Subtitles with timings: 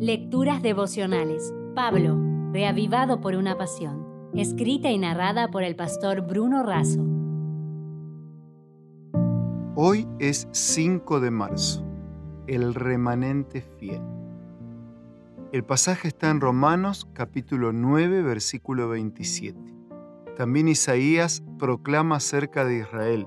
[0.00, 1.52] Lecturas devocionales.
[1.74, 2.16] Pablo,
[2.52, 4.30] reavivado por una pasión.
[4.32, 7.04] Escrita y narrada por el pastor Bruno Razo.
[9.74, 11.84] Hoy es 5 de marzo.
[12.46, 14.00] El remanente fiel.
[15.50, 19.58] El pasaje está en Romanos capítulo 9 versículo 27.
[20.36, 23.26] También Isaías proclama acerca de Israel.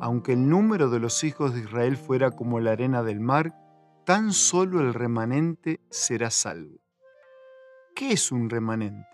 [0.00, 3.54] Aunque el número de los hijos de Israel fuera como la arena del mar,
[4.04, 6.80] tan solo el remanente será salvo.
[7.94, 9.08] ¿Qué es un remanente?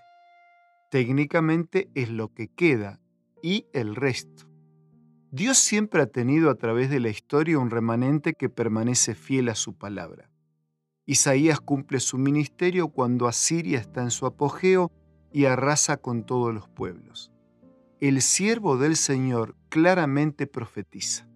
[0.91, 3.01] Técnicamente es lo que queda
[3.43, 4.47] y el resto.
[5.30, 9.55] Dios siempre ha tenido a través de la historia un remanente que permanece fiel a
[9.55, 10.30] su palabra.
[11.05, 14.91] Isaías cumple su ministerio cuando Asiria está en su apogeo
[15.33, 17.33] y arrasa con todos los pueblos.
[18.01, 21.29] El siervo del Señor claramente profetiza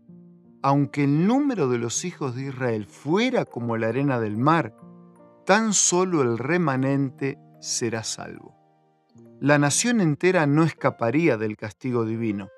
[0.62, 4.74] aunque el número de los hijos de Israel fuera como la arena del mar,
[5.46, 8.56] tan solo el remanente será salvo.
[9.40, 12.48] La nación entera no escaparía del castigo divino,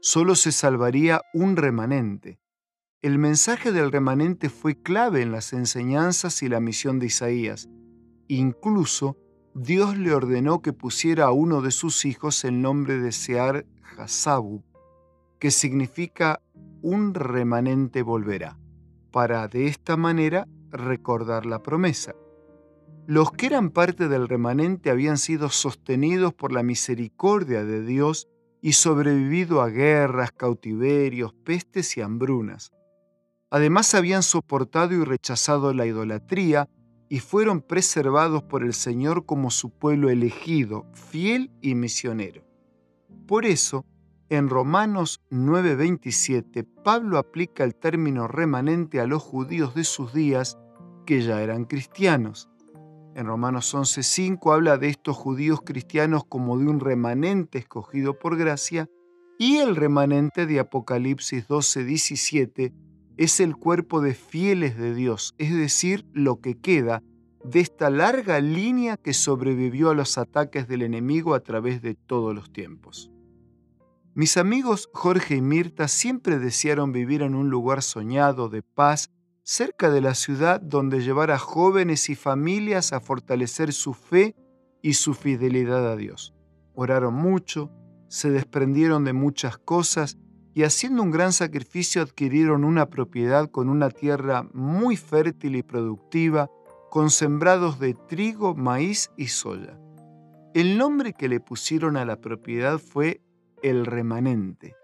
[0.00, 2.38] solo se salvaría un remanente.
[3.02, 7.68] El mensaje del remanente fue clave en las enseñanzas y la misión de Isaías.
[8.28, 9.18] Incluso
[9.54, 13.66] Dios le ordenó que pusiera a uno de sus hijos el nombre de Sear
[13.98, 14.64] Hasabu,
[15.38, 16.40] que significa
[16.82, 18.58] un remanente volverá,
[19.10, 22.14] para de esta manera recordar la promesa.
[23.06, 28.28] Los que eran parte del remanente habían sido sostenidos por la misericordia de Dios
[28.60, 32.72] y sobrevivido a guerras, cautiverios, pestes y hambrunas.
[33.50, 36.68] Además habían soportado y rechazado la idolatría
[37.08, 42.44] y fueron preservados por el Señor como su pueblo elegido, fiel y misionero.
[43.26, 43.84] Por eso,
[44.32, 50.58] en Romanos 9:27, Pablo aplica el término remanente a los judíos de sus días
[51.04, 52.48] que ya eran cristianos.
[53.14, 58.88] En Romanos 11:5 habla de estos judíos cristianos como de un remanente escogido por gracia
[59.38, 62.72] y el remanente de Apocalipsis 12:17
[63.18, 67.02] es el cuerpo de fieles de Dios, es decir, lo que queda
[67.44, 72.34] de esta larga línea que sobrevivió a los ataques del enemigo a través de todos
[72.34, 73.11] los tiempos.
[74.14, 79.10] Mis amigos Jorge y Mirta siempre desearon vivir en un lugar soñado de paz
[79.42, 84.36] cerca de la ciudad donde llevar a jóvenes y familias a fortalecer su fe
[84.82, 86.34] y su fidelidad a Dios.
[86.74, 87.70] Oraron mucho,
[88.08, 90.18] se desprendieron de muchas cosas
[90.52, 96.50] y haciendo un gran sacrificio adquirieron una propiedad con una tierra muy fértil y productiva,
[96.90, 99.78] con sembrados de trigo, maíz y soya.
[100.52, 103.22] El nombre que le pusieron a la propiedad fue
[103.62, 104.76] el remanente.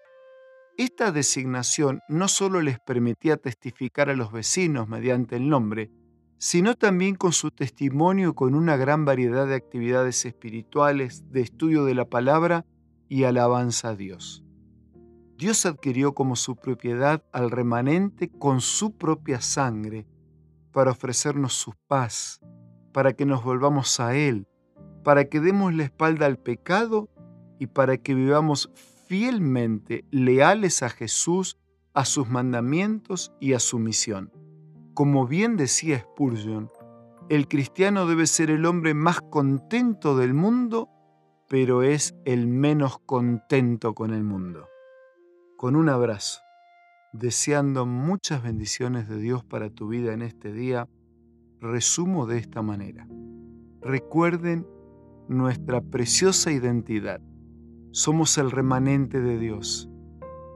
[0.77, 5.91] Esta designación no solo les permitía testificar a los vecinos mediante el nombre,
[6.39, 11.95] sino también con su testimonio con una gran variedad de actividades espirituales, de estudio de
[11.95, 12.65] la palabra
[13.09, 14.45] y alabanza a Dios.
[15.37, 20.07] Dios adquirió como su propiedad al remanente con su propia sangre
[20.73, 22.41] para ofrecernos su paz,
[22.93, 24.47] para que nos volvamos a Él,
[25.03, 27.09] para que demos la espalda al pecado
[27.59, 28.71] y para que vivamos
[29.07, 31.59] fielmente leales a Jesús,
[31.95, 34.31] a sus mandamientos y a su misión.
[34.95, 36.71] Como bien decía Spurgeon,
[37.29, 40.89] el cristiano debe ser el hombre más contento del mundo,
[41.49, 44.69] pero es el menos contento con el mundo.
[45.57, 46.41] Con un abrazo,
[47.13, 50.89] deseando muchas bendiciones de Dios para tu vida en este día,
[51.61, 53.09] resumo de esta manera.
[53.81, 54.67] Recuerden
[55.29, 57.21] nuestra preciosa identidad
[57.91, 59.89] somos el remanente de Dios.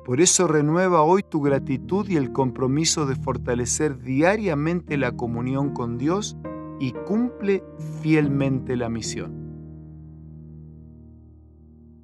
[0.04, 5.97] Por eso renueva hoy tu gratitud y el compromiso de fortalecer diariamente la comunión con
[5.97, 6.37] Dios
[6.81, 7.62] y cumple
[8.03, 9.42] fielmente la misión.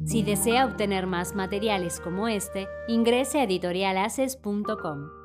[0.05, 5.18] Si desea obtener más materiales como este, ingrese a editorialaces.com.